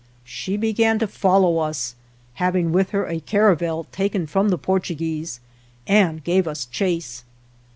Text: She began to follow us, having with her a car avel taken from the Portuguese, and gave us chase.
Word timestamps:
She 0.25 0.57
began 0.57 0.97
to 0.97 1.05
follow 1.05 1.59
us, 1.59 1.93
having 2.41 2.71
with 2.71 2.89
her 2.89 3.05
a 3.05 3.19
car 3.19 3.55
avel 3.55 3.85
taken 3.91 4.25
from 4.25 4.49
the 4.49 4.57
Portuguese, 4.57 5.39
and 5.85 6.23
gave 6.23 6.47
us 6.47 6.65
chase. 6.65 7.23